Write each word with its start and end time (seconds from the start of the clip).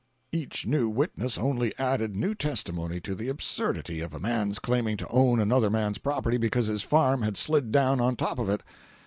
Each 0.31 0.65
new 0.65 0.89
witness 0.89 1.37
only 1.37 1.77
added 1.77 2.15
new 2.15 2.33
testimony 2.33 2.99
to 3.01 3.13
the 3.13 3.29
absurdity 3.29 4.01
of 4.01 4.15
a 4.15 4.19
man's 4.19 4.57
claiming 4.57 4.97
to 4.97 5.07
own 5.09 5.39
another 5.39 5.69
man's 5.69 5.99
property 5.99 6.37
because 6.37 6.65
his 6.65 6.81
farm 6.81 7.21
had 7.21 7.37
slid 7.37 7.71
down 7.71 8.01
on 8.01 8.15
top 8.15 8.39
of 8.39 8.49
it. 8.49 8.63